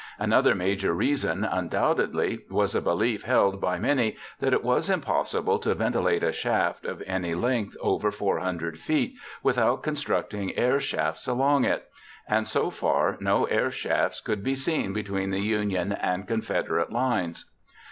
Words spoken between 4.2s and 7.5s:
that it was impossible to ventilate a shaft of any